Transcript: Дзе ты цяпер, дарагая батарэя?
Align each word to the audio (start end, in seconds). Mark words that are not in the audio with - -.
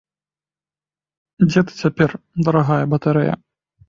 Дзе 1.47 1.61
ты 1.71 1.75
цяпер, 1.87 2.09
дарагая 2.47 2.79
батарэя? 2.95 3.37